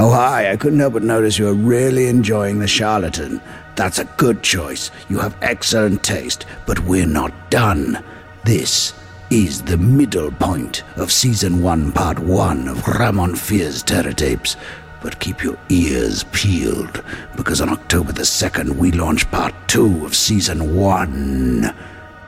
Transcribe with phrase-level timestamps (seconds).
[0.00, 3.40] Oh, hi, I couldn't help but notice you're really enjoying The Charlatan.
[3.74, 4.92] That's a good choice.
[5.08, 8.04] You have excellent taste, but we're not done.
[8.44, 8.94] This
[9.28, 14.54] is the middle point of Season 1, Part 1 of Ramon Fear's Terror Tapes.
[15.02, 17.02] But keep your ears peeled,
[17.34, 21.74] because on October the 2nd, we launch Part 2 of Season 1.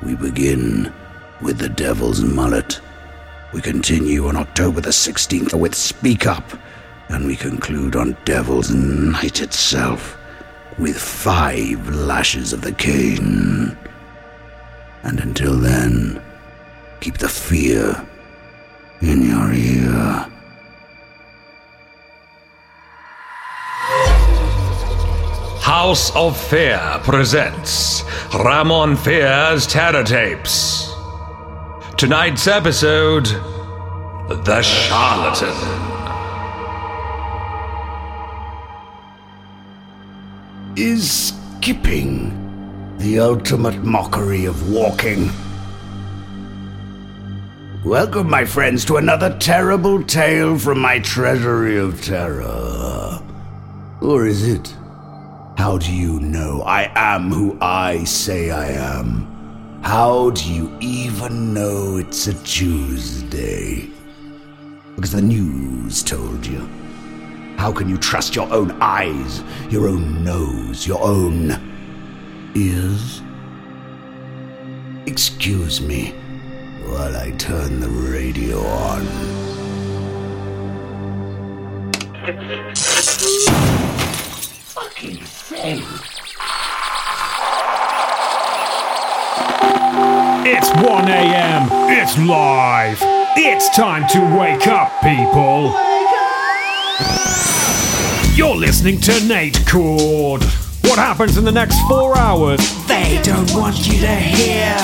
[0.02, 0.92] We begin
[1.40, 2.80] with The Devil's Mullet.
[3.52, 6.42] We continue on October the 16th with Speak Up
[7.10, 10.16] and we conclude on Devil's Night itself
[10.78, 13.76] with five lashes of the cane.
[15.02, 16.22] And until then,
[17.00, 18.06] keep the fear
[19.00, 20.26] in your ear.
[25.60, 28.02] House of Fear presents
[28.34, 30.92] Ramon Fear's Terror Tapes.
[31.96, 33.26] Tonight's episode
[34.28, 35.89] The Charlatan.
[40.80, 45.28] Is skipping the ultimate mockery of walking?
[47.84, 53.20] Welcome, my friends, to another terrible tale from my treasury of terror.
[54.00, 54.74] Or is it?
[55.58, 59.80] How do you know I am who I say I am?
[59.82, 63.90] How do you even know it's a Tuesday?
[64.96, 66.66] Because the news told you.
[67.60, 71.60] How can you trust your own eyes, your own nose, your own
[72.54, 73.20] ears?
[75.04, 76.14] Excuse me
[76.86, 79.04] while I turn the radio on.
[84.72, 85.82] Fucking thing.
[90.46, 91.68] It's 1 a.m.
[91.90, 92.98] It's live.
[93.36, 95.76] It's time to wake up, people.
[98.40, 100.42] You're listening to Nate Cord.
[100.84, 102.58] What happens in the next four hours?
[102.86, 104.78] They don't want you to hear.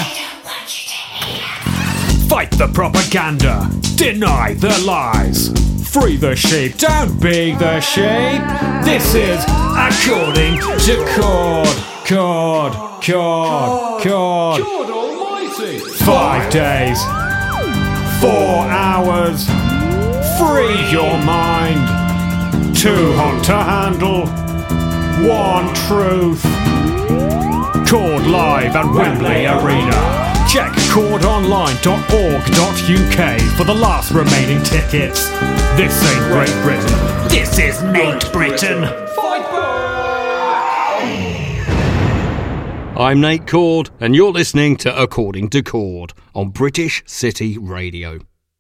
[2.28, 3.66] Fight the propaganda.
[3.96, 5.48] Deny the lies.
[5.90, 6.76] Free the sheep.
[6.76, 8.42] Don't be the sheep.
[8.84, 11.66] This is according to Cord.
[12.06, 12.74] Cord.
[13.02, 14.02] Cord.
[14.02, 14.60] Cord.
[14.60, 15.78] God almighty!
[16.04, 17.02] Five days.
[18.20, 19.46] Four hours.
[20.36, 22.05] Free your mind.
[22.84, 24.26] Hot to handle.
[25.26, 26.42] One truth.
[27.88, 30.26] Cord Live at Wembley Arena.
[30.46, 35.30] Check cordonline.org.uk for the last remaining tickets.
[35.76, 36.98] This ain't Great Britain.
[37.28, 38.82] This is Nate Britain.
[39.16, 41.02] Fight back!
[42.98, 48.18] I'm Nate Cord, and you're listening to According to Cord on British City Radio.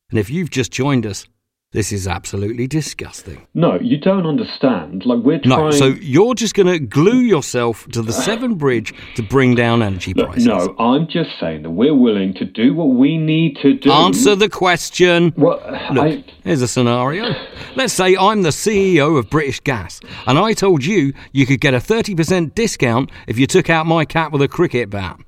[0.08, 1.26] And if you've just joined us,
[1.76, 3.46] this is absolutely disgusting.
[3.52, 5.04] No, you don't understand.
[5.04, 5.60] Like we're trying.
[5.60, 9.82] No, so you're just going to glue yourself to the Severn Bridge to bring down
[9.82, 10.46] energy prices.
[10.46, 13.92] no, I'm just saying that we're willing to do what we need to do.
[13.92, 15.34] Answer the question.
[15.36, 15.60] Well,
[15.92, 17.34] Look, I, here's a scenario.
[17.74, 21.74] Let's say I'm the CEO of British Gas, and I told you you could get
[21.74, 25.20] a 30% discount if you took out my cat with a cricket bat.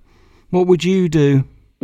[0.48, 1.44] What would you do?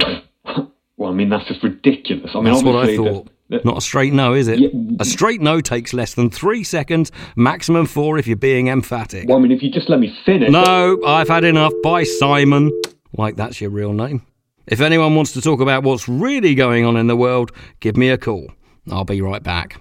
[0.96, 2.30] well, I mean that's just ridiculous.
[2.34, 3.24] I mean, That's what I thought.
[3.26, 3.33] th-
[3.64, 4.72] Not a straight no, is it?
[5.00, 9.28] A straight no takes less than three seconds, maximum four if you're being emphatic.
[9.28, 10.50] Well, I mean, if you just let me finish.
[10.50, 11.72] No, I've had enough.
[11.82, 12.70] Bye, Simon.
[13.12, 14.22] Like that's your real name.
[14.66, 18.08] If anyone wants to talk about what's really going on in the world, give me
[18.08, 18.50] a call.
[18.90, 19.80] I'll be right back.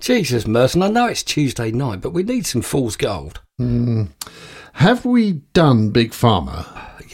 [0.00, 3.40] Jesus, Merson, I know it's Tuesday night, but we need some fool's gold.
[3.58, 4.04] Hmm.
[4.74, 6.66] Have we done Big Pharma?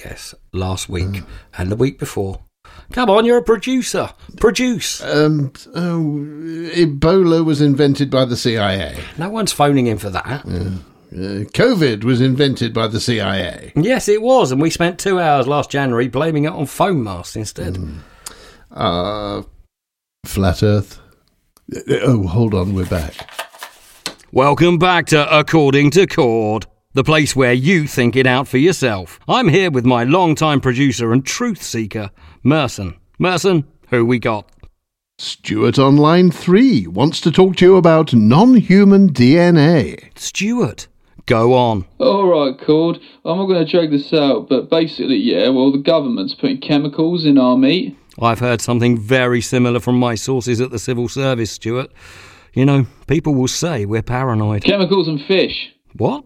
[0.02, 1.22] Yes, last week
[1.56, 2.40] and the week before.
[2.92, 4.10] Come on, you're a producer.
[4.38, 5.00] Produce.
[5.02, 6.24] Um, oh,
[6.74, 8.98] Ebola was invented by the CIA.
[9.16, 10.44] No one's phoning in for that.
[10.44, 10.72] Uh,
[11.12, 13.72] COVID was invented by the CIA.
[13.76, 17.36] Yes, it was, and we spent two hours last January blaming it on foam masks
[17.36, 17.78] instead.
[18.72, 19.42] Uh,
[20.24, 20.98] flat Earth.
[21.74, 23.14] Uh, Oh, hold on, we're back.
[24.32, 29.20] Welcome back to According to Cord, the place where you think it out for yourself.
[29.28, 32.10] I'm here with my longtime producer and truth seeker,
[32.42, 32.96] Merson.
[33.18, 34.48] Merson, who we got?
[35.18, 40.16] Stuart on line three wants to talk to you about non-human DNA.
[40.18, 40.88] Stuart,
[41.26, 41.84] go on.
[41.98, 42.98] All right, Cord.
[43.26, 45.50] I'm not going to drag this out, but basically, yeah.
[45.50, 47.94] Well, the government's putting chemicals in our meat.
[48.20, 51.92] I've heard something very similar from my sources at the civil service, Stuart.
[52.54, 54.64] You know, people will say we're paranoid.
[54.64, 55.74] Chemicals and fish.
[55.96, 56.24] What?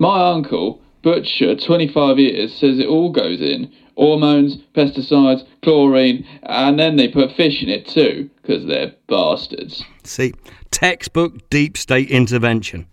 [0.00, 3.72] My uncle, butcher, 25 years, says it all goes in.
[3.96, 9.84] Hormones, pesticides, chlorine, and then they put fish in it too, because they're bastards.
[10.04, 10.32] See,
[10.70, 12.86] textbook deep state intervention.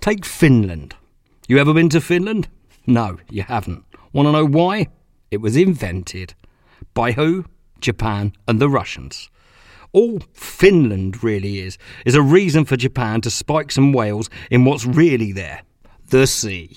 [0.00, 0.94] Take Finland.
[1.48, 2.48] You ever been to Finland?
[2.86, 3.84] No, you haven't.
[4.12, 4.88] Want to know why?
[5.30, 6.34] It was invented.
[6.94, 7.44] By who?
[7.80, 9.28] Japan and the Russians.
[9.92, 14.86] All Finland really is, is a reason for Japan to spike some whales in what's
[14.86, 15.62] really there
[16.12, 16.76] the sea.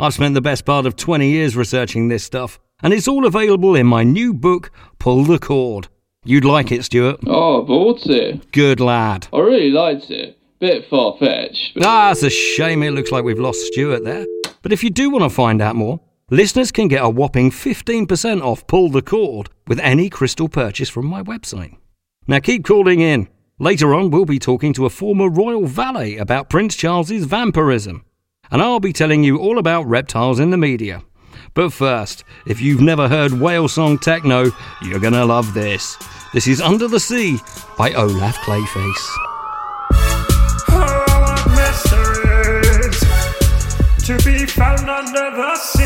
[0.00, 3.74] I've spent the best part of 20 years researching this stuff, and it's all available
[3.74, 5.88] in my new book, Pull the Cord.
[6.24, 7.18] You'd like it, Stuart.
[7.26, 8.52] Oh, I bought it.
[8.52, 9.26] Good lad.
[9.32, 10.38] I really liked it.
[10.60, 11.74] Bit far fetched.
[11.74, 11.84] But...
[11.84, 14.24] Ah, it's a shame it looks like we've lost Stuart there.
[14.62, 16.00] But if you do want to find out more,
[16.30, 21.06] listeners can get a whopping 15% off Pull the Cord with any crystal purchase from
[21.06, 21.76] my website.
[22.28, 23.28] Now keep calling in.
[23.58, 28.04] Later on, we'll be talking to a former royal valet about Prince Charles's vampirism.
[28.50, 31.02] And I'll be telling you all about reptiles in the media.
[31.54, 34.50] But first, if you've never heard whale song techno,
[34.82, 35.96] you're gonna love this.
[36.32, 37.38] This is Under the Sea
[37.76, 39.28] by Olaf Clayface.
[44.08, 45.77] to be found under the sea.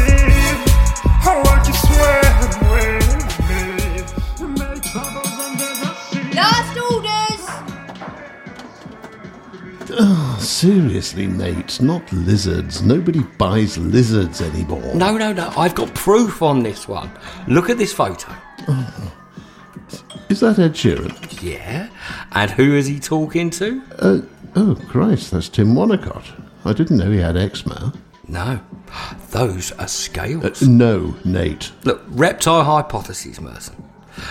[9.95, 12.83] Oh, seriously, Nate, not lizards.
[12.83, 14.95] Nobody buys lizards anymore.
[14.95, 15.53] No, no, no.
[15.57, 17.11] I've got proof on this one.
[17.49, 18.33] Look at this photo.
[20.29, 21.43] Is that Ed Sheeran?
[21.43, 21.89] Yeah.
[22.33, 23.83] And who is he talking to?
[23.99, 24.21] Uh,
[24.57, 26.25] oh, Christ, that's Tim Wanacott.
[26.65, 27.93] I didn't know he had eczema.
[28.29, 28.61] No.
[29.31, 30.63] Those are scales.
[30.63, 31.73] Uh, no, Nate.
[31.85, 33.77] Look, reptile hypothesis, Merson.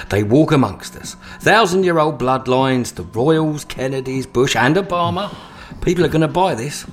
[0.10, 1.16] They walk amongst us.
[1.40, 5.34] Thousand year old bloodlines, the Royals, Kennedys, Bush, and Obama.
[5.82, 6.86] People are going to buy this.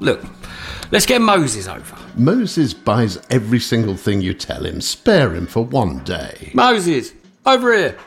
[0.00, 0.24] Look,
[0.90, 1.96] let's get Moses over.
[2.16, 4.80] Moses buys every single thing you tell him.
[4.80, 6.50] Spare him for one day.
[6.54, 7.12] Moses,
[7.46, 7.98] over here.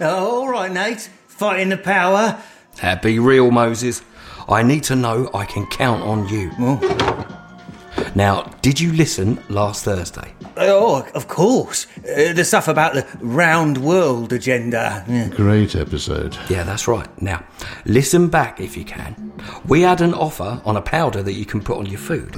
[0.00, 1.10] Oh, all right, Nate.
[1.28, 2.40] Fighting the power.
[2.82, 4.02] Uh, be real, Moses.
[4.48, 6.50] I need to know I can count on you.
[8.16, 10.32] Now, did you listen last Thursday?
[10.56, 11.86] Oh, of course.
[11.98, 15.04] Uh, the stuff about the round world agenda.
[15.06, 15.28] Yeah.
[15.28, 16.34] Great episode.
[16.48, 17.06] Yeah, that's right.
[17.20, 17.44] Now,
[17.84, 19.34] listen back if you can.
[19.68, 22.34] We had an offer on a powder that you can put on your food.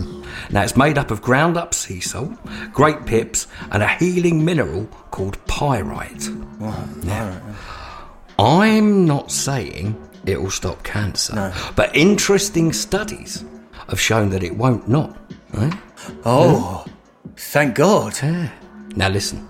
[0.50, 2.32] Now, it's made up of ground up sea salt,
[2.72, 6.28] grape pips, and a healing mineral called pyrite.
[7.04, 7.40] Now,
[8.36, 9.94] I'm not saying
[10.26, 13.44] it will stop cancer, but interesting studies
[13.88, 15.16] have shown that it won't not.
[15.52, 15.74] Right?
[16.24, 16.90] Oh, eh?
[17.36, 18.18] thank God.
[18.22, 18.48] Eh?
[18.96, 19.46] Now listen,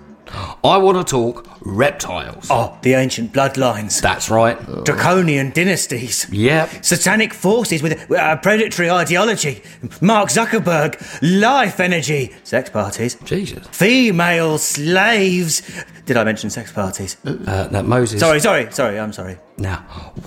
[0.63, 2.47] I want to talk reptiles.
[2.49, 4.01] Oh, the ancient bloodlines.
[4.01, 4.57] That's right.
[4.85, 6.27] Draconian dynasties.
[6.31, 6.85] Yep.
[6.85, 9.61] Satanic forces with a predatory ideology.
[10.01, 10.99] Mark Zuckerberg.
[11.21, 12.35] Life energy.
[12.43, 13.15] Sex parties.
[13.25, 13.65] Jesus.
[13.67, 15.61] Female slaves.
[16.05, 17.17] Did I mention sex parties?
[17.25, 18.19] Uh, that Moses.
[18.19, 19.37] Sorry, sorry, sorry, I'm sorry.
[19.57, 19.77] Now,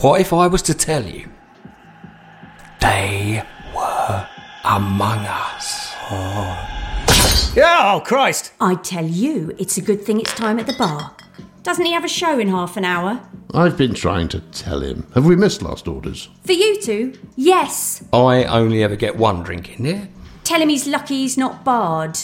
[0.00, 1.28] what if I was to tell you
[2.80, 3.42] they
[3.74, 4.28] were
[4.64, 5.94] among us?
[7.54, 8.52] Yeah, oh, Christ.
[8.60, 11.14] I tell you, it's a good thing it's time at the bar.
[11.62, 13.20] Doesn't he have a show in half an hour?
[13.54, 15.06] I've been trying to tell him.
[15.14, 16.28] Have we missed last orders?
[16.44, 17.18] For you two?
[17.36, 18.02] Yes.
[18.12, 20.08] I only ever get one drink in here.
[20.44, 22.18] Tell him he's lucky he's not barred.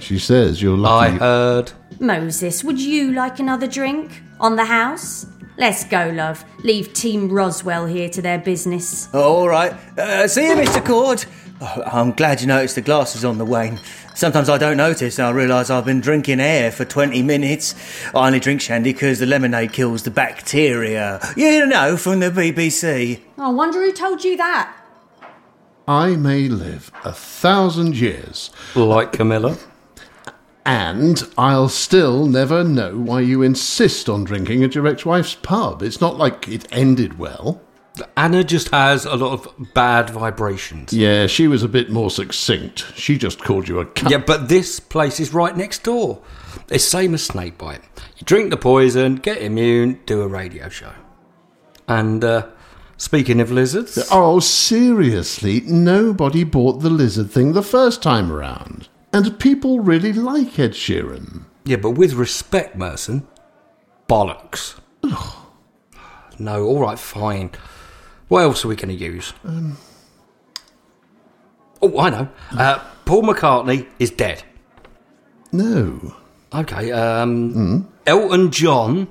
[0.00, 0.92] She says you're lucky.
[0.92, 1.18] I lucky.
[1.18, 1.72] heard.
[2.00, 4.22] Moses, would you like another drink?
[4.40, 5.26] On the house?
[5.58, 6.42] Let's go, love.
[6.64, 9.10] Leave Team Roswell here to their business.
[9.12, 9.72] Oh, all right.
[9.98, 10.82] Uh, see you, Mr.
[10.84, 11.26] Cord.
[11.62, 13.78] Oh, I'm glad you noticed the glasses on the wane.
[14.14, 17.74] Sometimes I don't notice and I realise I've been drinking air for 20 minutes.
[18.14, 21.20] I only drink shandy because the lemonade kills the bacteria.
[21.36, 23.20] You know, from the BBC.
[23.36, 24.74] I wonder who told you that.
[25.86, 28.50] I may live a thousand years.
[28.74, 29.58] Like Camilla.
[30.64, 35.82] And I'll still never know why you insist on drinking at your ex wife's pub.
[35.82, 37.60] It's not like it ended well.
[38.16, 40.92] Anna just has a lot of bad vibrations.
[40.92, 42.86] Yeah, she was a bit more succinct.
[42.94, 44.10] She just called you a cunt.
[44.10, 46.22] Yeah, but this place is right next door.
[46.70, 47.82] It's same as snakebite.
[48.16, 50.92] You drink the poison, get immune, do a radio show.
[51.88, 52.46] And uh,
[52.96, 58.88] speaking of lizards, Oh, seriously, nobody bought the lizard thing the first time around.
[59.12, 61.44] And people really like Ed Sheeran.
[61.64, 63.26] yeah, but with respect, Merson,
[64.08, 64.78] bollocks.
[66.38, 67.50] no, all right, fine.
[68.30, 69.34] What else are we going to use?
[69.44, 69.76] Um,
[71.82, 72.28] Oh, I know.
[72.52, 74.44] Uh, Paul McCartney is dead.
[75.52, 76.14] no.
[76.54, 76.90] Okay.
[76.92, 77.78] Um, Hmm?
[78.06, 79.08] Elton John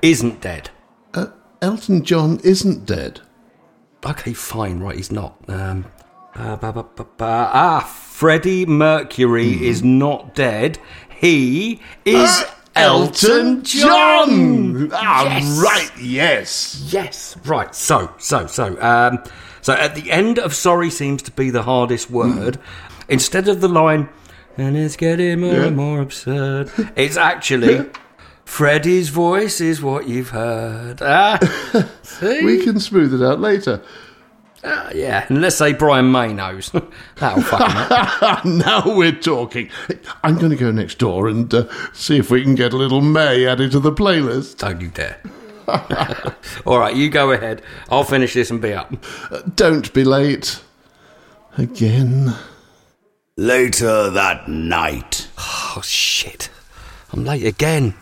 [0.00, 0.70] isn't dead.
[1.14, 1.26] Uh,
[1.60, 3.20] Elton John isn't dead.
[4.06, 4.80] Okay, fine.
[4.80, 5.36] Right, he's not.
[5.48, 5.84] Um.
[6.34, 9.64] Ah, Freddie Mercury Hmm.
[9.64, 10.78] is not dead.
[11.20, 12.44] He is Uh,
[12.74, 14.90] Elton John.
[14.92, 15.60] Ah, Yes.
[15.62, 16.88] right, yes.
[16.92, 17.74] Yes, right.
[17.74, 18.80] So, so, so.
[18.80, 19.22] Um,
[19.60, 22.58] so at the end of "Sorry" seems to be the hardest word.
[23.08, 24.08] Instead of the line,
[24.56, 25.64] "and it's getting more Yeah.
[25.66, 27.86] and more absurd," it's actually.
[28.44, 31.00] Freddie's voice is what you've heard.
[31.00, 31.38] Ah,
[32.02, 32.44] see?
[32.44, 33.80] We can smooth it out later.
[34.64, 36.70] Ah, yeah, and let's say Brian May knows.
[37.16, 37.76] That'll fuck him
[38.22, 38.44] up.
[38.44, 39.70] now we're talking.
[40.22, 43.00] I'm going to go next door and uh, see if we can get a little
[43.00, 44.58] May added to the playlist.
[44.58, 45.20] Don't you dare.
[46.66, 47.62] All right, you go ahead.
[47.90, 48.92] I'll finish this and be up.
[49.30, 50.60] Uh, don't be late.
[51.58, 52.34] Again.
[53.36, 55.28] Later that night.
[55.38, 56.50] Oh, shit.
[57.12, 57.94] I'm late again.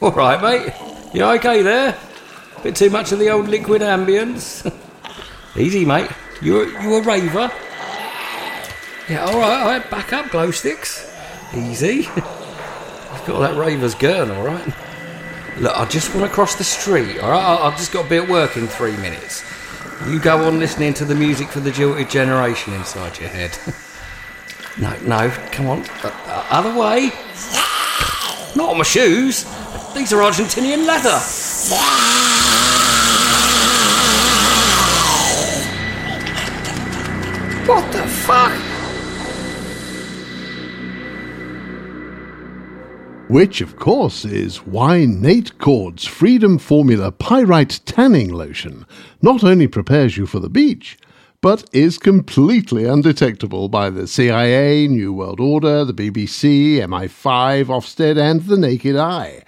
[0.00, 0.72] All right, mate.
[1.14, 1.96] You okay there?
[2.62, 4.72] Bit too much of the old liquid ambience.
[5.56, 6.10] Easy, mate.
[6.40, 7.50] You you a raver?
[9.08, 9.90] Yeah, all right, all right.
[9.90, 11.10] Back up, glow sticks.
[11.54, 11.94] Easy.
[12.06, 14.66] You've got that raver's gurn, all right.
[15.58, 17.42] Look, I just want to cross the street, all right?
[17.42, 19.44] I- I've just got to be at work in three minutes.
[20.08, 23.56] You go on listening to the music for the jilted generation inside your head.
[24.80, 25.80] no, no, come on.
[26.02, 27.10] Uh, uh, other way.
[28.56, 29.44] Not on my shoes.
[29.94, 31.18] These are Argentinian leather.
[37.66, 38.52] What the fuck?
[43.28, 48.84] Which, of course, is why Nate Cord's Freedom Formula Pyrite Tanning Lotion
[49.20, 50.98] not only prepares you for the beach,
[51.42, 58.42] but is completely undetectable by the CIA, New World Order, the BBC, MI5, Ofsted, and
[58.42, 59.42] the naked eye.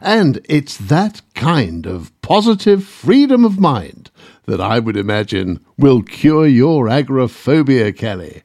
[0.00, 4.10] And it's that kind of positive freedom of mind
[4.46, 8.44] that I would imagine will cure your agoraphobia, Kelly.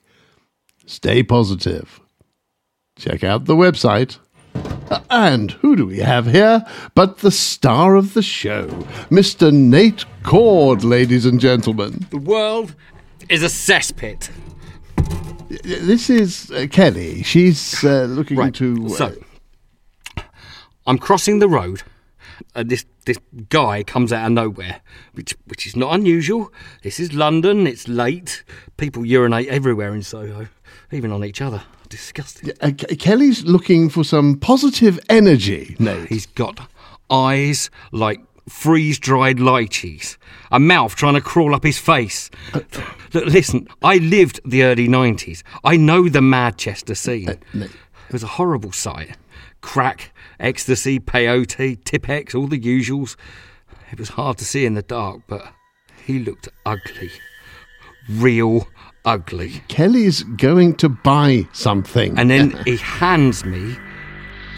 [0.88, 2.02] Stay positive.
[2.98, 4.18] Check out the website.
[5.10, 6.66] And who do we have here
[6.96, 8.68] but the star of the show,
[9.10, 9.52] Mr.
[9.54, 12.06] Nate Cord, ladies and gentlemen?
[12.10, 12.76] The world
[13.30, 14.30] is a cesspit.
[15.50, 17.24] This is uh, Kelly.
[17.24, 18.86] She's uh, looking Right, to.
[18.86, 19.16] uh, So,
[20.86, 21.84] I'm crossing the road.
[22.54, 23.18] And this this
[23.50, 24.82] guy comes out of nowhere,
[25.14, 26.52] which which is not unusual.
[26.84, 27.66] This is London.
[27.66, 28.44] It's late.
[28.78, 30.48] People urinate everywhere in Soho,
[30.92, 31.64] even on each other.
[31.90, 32.52] Disgusting.
[32.62, 36.70] uh, Kelly's looking for some positive energy, No, He's got
[37.10, 40.18] eyes like freeze dried lychees,
[40.52, 42.30] a mouth trying to crawl up his face.
[42.54, 45.44] Look, listen, I lived the early 90s.
[45.64, 47.30] I know the Manchester scene.
[47.54, 47.72] It
[48.12, 49.18] was a horrible sight.
[49.62, 53.16] Crack, ecstasy, peyote, Tipex, all the usuals.
[53.92, 55.54] It was hard to see in the dark, but
[56.06, 57.12] he looked ugly.
[58.10, 58.68] Real
[59.08, 59.64] ugly.
[59.70, 62.20] Kelly's going to buy something.
[62.20, 63.78] And then he hands me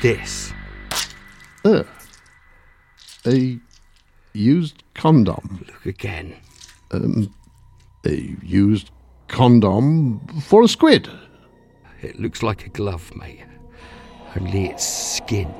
[0.02, 0.52] this.
[1.64, 1.84] Uh,
[3.26, 3.60] a
[4.34, 5.66] used condom.
[5.68, 6.36] Look again.
[6.92, 7.34] Um,
[8.06, 8.90] a used
[9.28, 11.10] condom for a squid.
[12.02, 13.44] It looks like a glove, mate.
[14.40, 15.54] Only it's skin.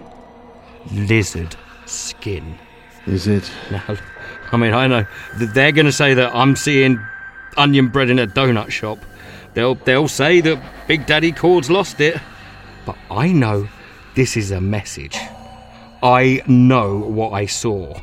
[0.92, 1.56] Lizard
[1.86, 2.58] skin.
[3.06, 3.52] Is it?
[3.70, 3.98] Now,
[4.52, 5.06] I mean, I know
[5.38, 7.00] that they're going to say that I'm seeing
[7.60, 8.98] onion bread in a donut shop.
[9.54, 12.20] They'll they'll say that Big Daddy Cord's lost it.
[12.86, 13.68] But I know
[14.16, 15.18] this is a message.
[16.02, 18.00] I know what I saw.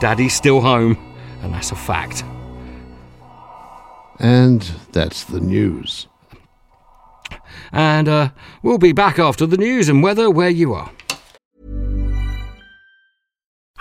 [0.00, 0.96] Daddy's still home,
[1.42, 2.22] and that's a fact.
[4.20, 6.06] And that's the news.
[7.72, 8.30] And uh,
[8.62, 10.90] we'll be back after the news and weather where you are.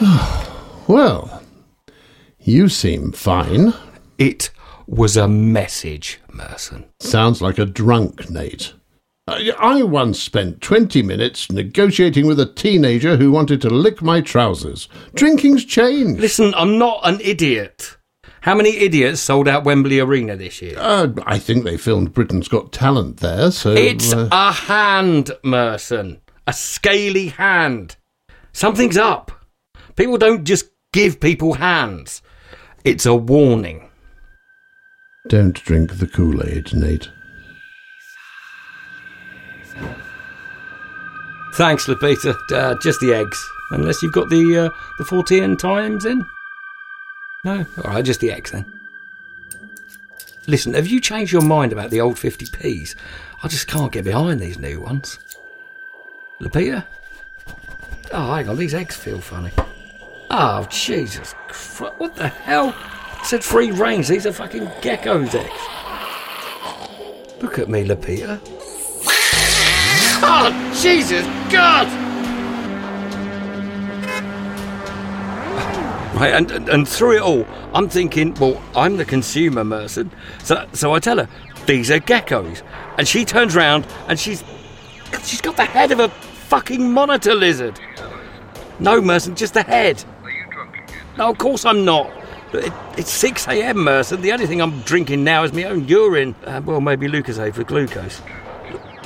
[0.88, 1.42] Well,
[2.38, 3.74] you seem fine.
[4.18, 4.50] It
[4.86, 6.84] was a message, Merson.
[7.00, 8.72] Sounds like a drunk, Nate.
[9.26, 14.20] I I once spent 20 minutes negotiating with a teenager who wanted to lick my
[14.20, 14.88] trousers.
[15.14, 16.20] Drinking's changed.
[16.20, 17.96] Listen, I'm not an idiot.
[18.42, 20.76] How many idiots sold out Wembley Arena this year?
[20.78, 23.72] Uh, I think they filmed Britain's Got Talent there, so.
[23.72, 26.20] It's uh, a hand, Merson.
[26.46, 27.96] A scaly hand.
[28.52, 29.32] Something's up.
[29.96, 32.22] People don't just give people hands.
[32.84, 33.90] It's a warning.
[35.28, 37.10] Don't drink the Kool Aid, Nate.
[41.54, 42.36] Thanks, Lupita.
[42.52, 43.42] Uh, just the eggs.
[43.70, 46.24] Unless you've got the uh, the 14 times in.
[47.44, 47.64] No?
[47.78, 48.70] Alright, just the eggs then.
[50.46, 52.94] Listen, have you changed your mind about the old 50p's?
[53.42, 55.18] I just can't get behind these new ones.
[56.40, 56.84] Lupita?
[58.12, 59.50] Oh, hang on, these eggs feel funny.
[60.30, 61.94] Oh, Jesus Christ.
[61.98, 62.74] What the hell?
[63.20, 64.08] It said free range.
[64.08, 65.52] These are fucking gecko's eggs.
[67.42, 68.40] Look at me, Lupita.
[70.22, 71.86] Oh, Jesus God!
[76.16, 80.10] Right, and, and, and through it all, I'm thinking, well, I'm the consumer, Merson.
[80.42, 81.28] So, so I tell her,
[81.66, 82.62] these are geckos.
[82.96, 84.42] And she turns round and she's.
[85.24, 87.78] She's got the head of a fucking monitor lizard.
[88.80, 90.02] No, Merson, just the head.
[91.16, 92.10] No, of course I'm not.
[92.52, 94.20] It, it's 6 a.m., Merson.
[94.20, 96.34] The only thing I'm drinking now is my own urine.
[96.44, 98.20] Uh, well, maybe Lucozade for glucose.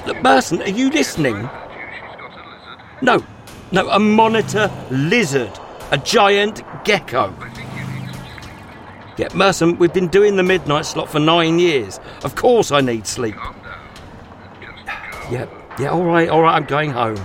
[0.07, 1.49] Look, Merson, are you listening?
[3.03, 3.25] No,
[3.73, 5.51] no, a monitor lizard.
[5.91, 7.35] A giant gecko.
[9.17, 11.99] Yeah, Merson, we've been doing the midnight slot for nine years.
[12.25, 13.35] Of course I need sleep.
[15.31, 15.47] Yeah,
[15.79, 17.19] yeah, all right, all right, I'm going home.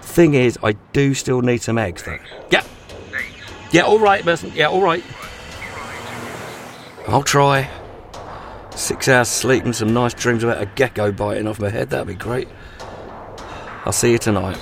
[0.00, 2.18] Thing is, I do still need some eggs, though.
[2.50, 2.64] Yeah.
[3.70, 4.52] Yeah, all right, Merson.
[4.54, 5.04] Yeah, all right.
[7.06, 7.70] I'll try.
[8.74, 11.90] Six hours sleep and some nice dreams about a gecko biting off my head.
[11.90, 12.48] That'd be great.
[13.84, 14.58] I'll see you tonight.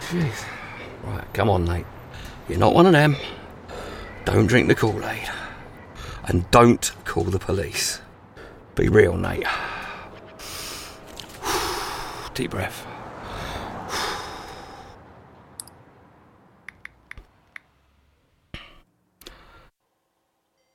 [0.00, 0.44] Jeez.
[1.04, 1.86] Right, come on, Nate.
[2.48, 3.16] You're not one of them.
[4.24, 5.30] Don't drink the Kool Aid.
[6.24, 8.00] And don't call the police.
[8.74, 9.46] Be real, Nate.
[12.34, 12.86] Deep breath.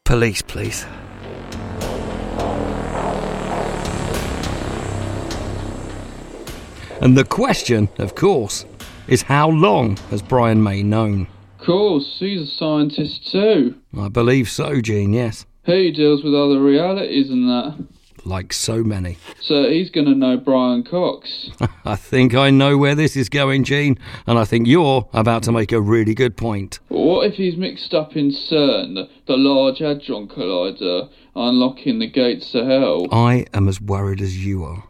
[0.08, 0.86] Police, please.
[7.02, 8.64] And the question, of course,
[9.10, 11.28] is how long has Brian May known?
[11.60, 13.76] Of course, he's a scientist too.
[14.00, 15.46] I believe so, Gene, yes.
[15.66, 17.76] He deals with other realities and that.
[18.26, 19.18] Like so many.
[19.42, 21.50] So he's going to know Brian Cox.
[21.86, 25.52] I think I know where this is going, Gene, and I think you're about to
[25.52, 26.80] make a really good point.
[26.90, 32.66] What if he's mixed up in CERN, the, Large Hadron Collider, unlocking the gates to
[32.66, 33.08] hell?
[33.12, 34.84] I am as worried as you are.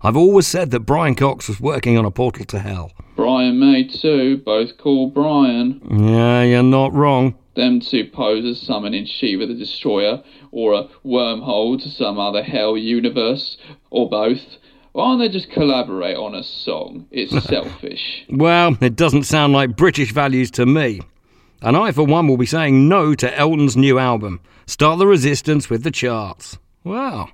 [0.00, 2.92] I've always said that Brian Cox was working on a portal to hell.
[3.16, 5.80] Brian May too, both called Brian.
[5.90, 7.34] Yeah, you're not wrong.
[7.58, 13.58] Them two posers summoning Shiva the Destroyer, or a wormhole to some other hell universe,
[13.90, 14.58] or both.
[14.92, 17.08] Why don't they just collaborate on a song?
[17.10, 18.26] It's selfish.
[18.30, 21.00] Well, it doesn't sound like British values to me.
[21.60, 25.68] And I, for one, will be saying no to Elton's new album, Start the Resistance
[25.68, 26.58] with the Charts.
[26.84, 27.30] Wow.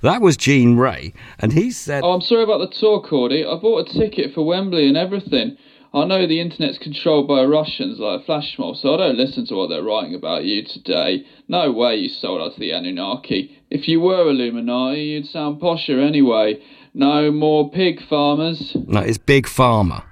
[0.00, 2.04] That was Gene Ray, and he said.
[2.04, 3.44] Oh, I'm sorry about the tour, Cordy.
[3.44, 5.58] I bought a ticket for Wembley and everything.
[5.94, 9.46] I know the internet's controlled by Russians like a flash mob, so I don't listen
[9.46, 11.24] to what they're writing about you today.
[11.48, 13.58] No way you sold out to the Anunnaki.
[13.70, 16.60] If you were Illuminati, you'd sound posher anyway.
[16.92, 18.72] No more pig farmers.
[18.86, 20.04] No, it's Big Pharma.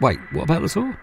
[0.00, 0.98] Wait, what about the tour?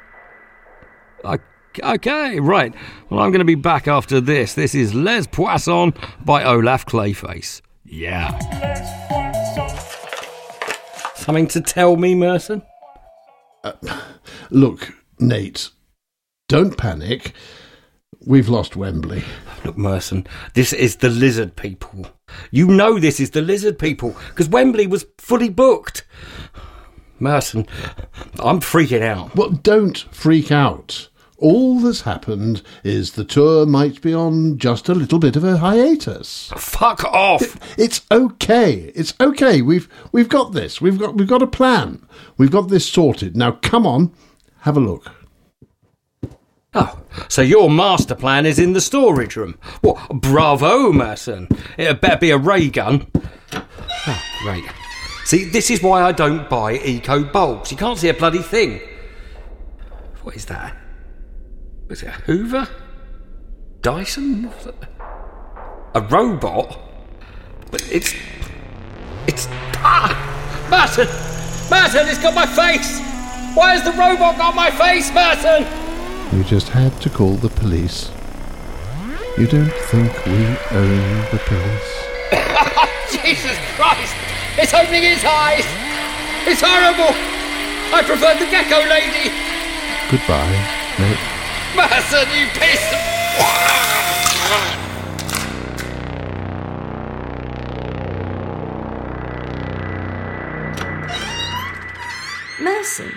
[1.23, 1.37] O-
[1.83, 2.73] Okay, right.
[3.09, 4.55] Well, I'm going to be back after this.
[4.55, 5.93] This is Les Poisson
[6.25, 7.61] by Olaf Clayface.
[7.85, 8.37] Yeah.
[11.15, 12.63] Something to tell me, Merson?
[13.63, 13.73] Uh,
[14.49, 15.69] look, Nate,
[16.47, 17.33] don't panic.
[18.25, 19.23] We've lost Wembley.
[19.63, 22.07] Look, Merson, this is the lizard people.
[22.51, 26.05] You know this is the lizard people because Wembley was fully booked.
[27.19, 27.67] Merson,
[28.39, 29.35] I'm freaking out.
[29.35, 31.08] Well, don't freak out.
[31.39, 35.57] All that's happened is the tour might be on just a little bit of a
[35.57, 36.51] hiatus.
[36.57, 37.57] Fuck off.
[37.79, 38.91] it's okay.
[38.93, 39.61] It's okay.
[39.61, 40.81] We've we've got this.
[40.81, 42.05] We've got we've got a plan.
[42.37, 43.37] We've got this sorted.
[43.37, 44.13] Now come on,
[44.61, 45.11] have a look.
[46.73, 49.57] Oh, so your master plan is in the storage room.
[49.81, 51.47] Well, bravo, Merson.
[51.77, 53.07] It had better be a ray gun.
[53.53, 53.65] Ah,
[54.07, 54.65] oh, great.
[55.25, 57.71] See, this is why I don't buy eco bulbs.
[57.71, 58.81] You can't see a bloody thing.
[60.21, 60.75] What is that?
[61.89, 62.67] Was it a Hoover?
[63.81, 64.51] Dyson?
[65.95, 66.79] A robot?
[67.71, 68.13] But it's.
[69.25, 69.47] It's.
[69.81, 70.13] Ah!
[70.69, 71.07] Merson!
[71.71, 72.99] Merson, it's got my face!
[73.55, 75.65] Why has the robot got my face, Merson?
[76.37, 78.11] You just had to call the police.
[79.39, 80.45] You don't think we
[80.77, 81.89] own the police?
[83.23, 84.13] Jesus Christ!
[84.61, 85.65] It's opening its eyes!
[86.45, 87.17] It's horrible!
[87.89, 89.33] I prefer the gecko lady!
[90.11, 90.53] Goodbye,
[91.75, 91.89] Nate.
[91.89, 92.99] Merson, you piece of.
[102.61, 103.11] Mercy.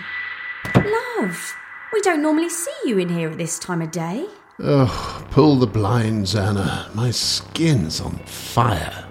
[0.74, 1.56] Love.
[1.92, 4.26] We don't normally see you in here at this time of day.
[4.58, 6.90] Oh, pull the blinds, Anna.
[6.94, 9.06] My skin's on fire.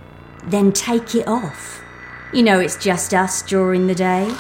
[0.46, 1.84] Then take it off.
[2.34, 4.34] You know it's just us during the day.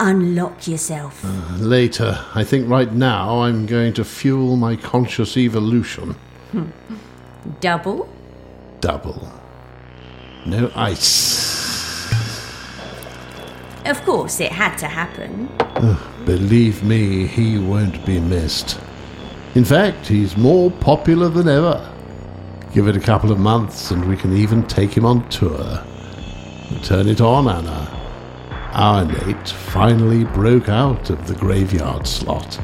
[0.00, 1.24] Unlock yourself.
[1.24, 2.18] Uh, later.
[2.34, 6.16] I think right now I'm going to fuel my conscious evolution.
[7.60, 8.08] Double?
[8.80, 9.30] Double.
[10.46, 12.12] No ice.
[13.86, 15.48] Of course, it had to happen.
[16.24, 18.80] Believe me, he won't be missed.
[19.54, 21.90] In fact, he's more popular than ever.
[22.72, 25.84] Give it a couple of months and we can even take him on tour.
[26.82, 28.03] Turn it on, Anna.
[28.74, 32.58] Our Nate finally broke out of the graveyard slot.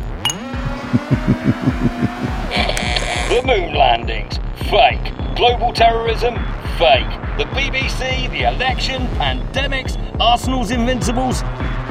[3.29, 5.15] The moon landings, fake.
[5.37, 6.35] Global terrorism,
[6.79, 7.07] fake.
[7.39, 11.45] The BBC, the election, pandemics, Arsenal's invincibles.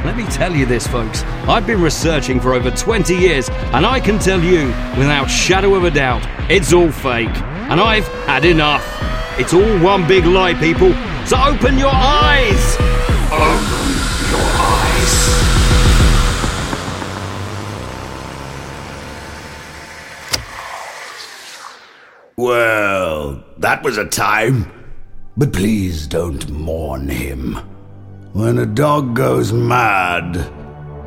[0.03, 1.23] Let me tell you this, folks.
[1.47, 5.85] I've been researching for over 20 years, and I can tell you, without shadow of
[5.85, 7.29] a doubt, it's all fake.
[7.69, 8.85] And I've had enough.
[9.39, 10.91] It's all one big lie, people.
[11.25, 12.75] So open your eyes!
[13.31, 13.88] Open
[23.79, 24.69] that was a time.
[25.37, 27.53] But please don't mourn him.
[28.33, 30.35] When a dog goes mad,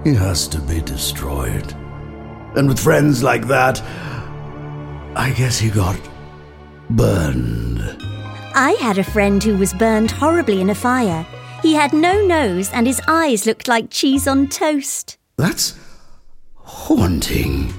[0.05, 1.71] he has to be destroyed.
[2.57, 3.83] And with friends like that,
[5.15, 6.01] I guess he got
[6.89, 7.81] burned.
[8.55, 11.27] I had a friend who was burned horribly in a fire.
[11.61, 15.19] He had no nose and his eyes looked like cheese on toast.
[15.37, 15.79] That's
[16.57, 17.71] haunting.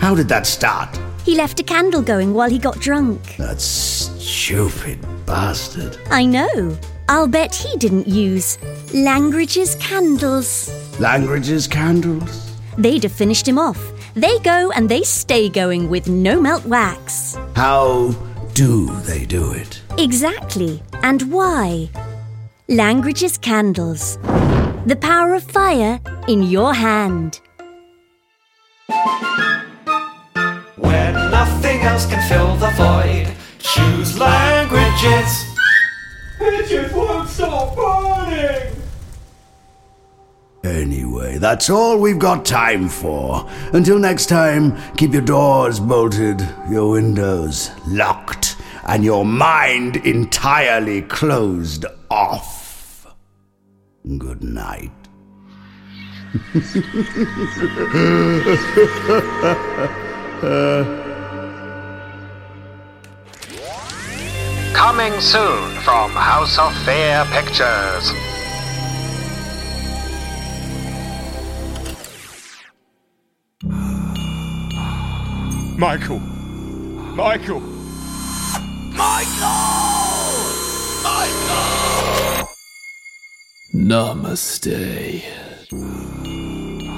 [0.00, 0.98] How did that start?
[1.24, 3.36] He left a candle going while he got drunk.
[3.36, 5.96] That stupid bastard.
[6.10, 6.76] I know.
[7.08, 8.58] I'll bet he didn't use
[8.92, 10.70] Langridge's candles.
[10.98, 12.52] Langridge's candles?
[12.78, 13.92] They'd have finished him off.
[14.14, 17.36] They go and they stay going with no melt wax.
[17.54, 18.14] How
[18.54, 19.80] do they do it?
[19.98, 20.82] Exactly.
[21.02, 21.88] And why?
[22.68, 24.16] Langridge's candles.
[24.86, 27.40] The power of fire in your hand.
[31.82, 35.44] When nothing else can fill the void, choose Langridge's.
[36.40, 38.76] It just won't stop burning.
[40.62, 43.50] Anyway, that's all we've got time for.
[43.72, 46.40] Until next time, keep your doors bolted,
[46.70, 48.54] your windows locked,
[48.86, 53.08] and your mind entirely closed off.
[54.18, 54.92] Good night.
[64.74, 68.12] Coming soon from House of Fear Pictures.
[75.78, 76.18] Michael.
[77.16, 77.60] Michael.
[78.94, 79.62] Michael!
[81.02, 82.48] Michael!
[83.74, 85.22] Namaste.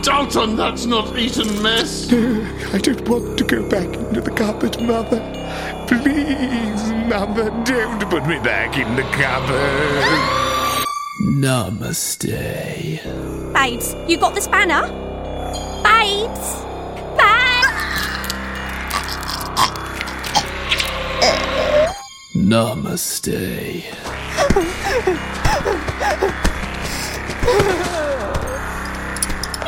[0.03, 2.13] Dalton, that's not eaten mess.
[2.75, 5.44] I don't want to go back into the cupboard, Mother.
[5.87, 10.45] Please, Mother, don't put me back in the cupboard.
[11.23, 12.25] Namaste.
[13.53, 14.83] Babes, you got the spanner?
[15.83, 16.65] Babes!
[17.17, 17.85] Babes!
[22.35, 23.85] Namaste.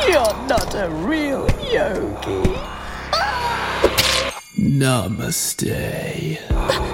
[0.07, 2.76] You're not a real yogi.
[4.67, 5.65] Namaste.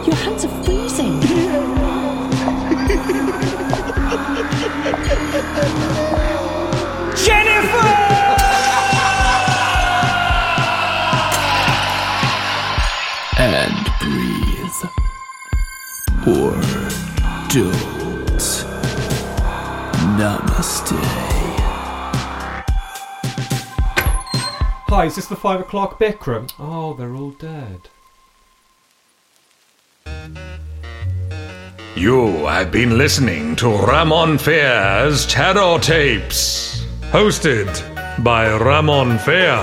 [0.05, 1.19] Your hands are freezing.
[7.25, 8.13] Jennifer!
[13.39, 14.83] and breathe.
[16.27, 16.53] Or
[17.49, 18.43] don't.
[20.17, 21.32] Namaste.
[24.95, 26.53] Hi, is this the five o'clock Bikram?
[26.59, 27.89] Oh, they're all dead.
[31.95, 37.73] You have been listening to Ramon Fear's Terror Tapes, hosted
[38.23, 39.57] by Ramon Fair.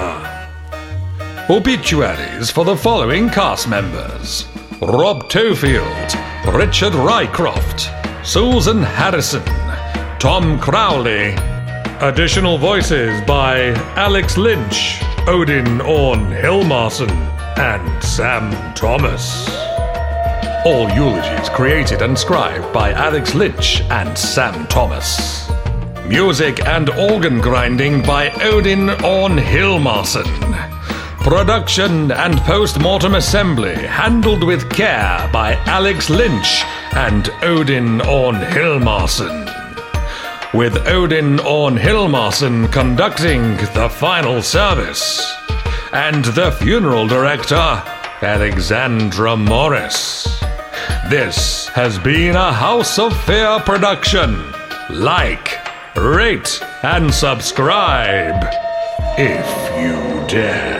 [1.48, 4.48] Obituaries for the following cast members
[4.82, 9.44] Rob Tofield, Richard Rycroft, Susan Harrison,
[10.18, 11.36] Tom Crowley.
[12.00, 17.08] Additional voices by Alex Lynch, Odinn Orn Hilmarsson,
[17.56, 19.48] and Sam Thomas.
[20.66, 25.48] All eulogies created and scribed by Alex Lynch and Sam Thomas.
[26.04, 30.26] Music and organ grinding by Odinn Orn Hilmarsson.
[31.20, 36.64] Production and post-mortem assembly handled with care by Alex Lynch
[36.96, 39.49] and Odinn Orn Hilmarsson.
[40.52, 45.24] With Odinn Orn Hilmarsson conducting the final service.
[45.92, 47.80] And the funeral director,
[48.20, 50.24] Alexandra Morris.
[51.08, 54.42] This has been a House of Fear production.
[54.90, 55.58] Like,
[55.94, 58.44] rate, and subscribe
[59.16, 59.46] if
[59.78, 60.79] you dare.